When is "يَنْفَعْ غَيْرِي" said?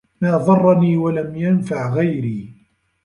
1.35-2.53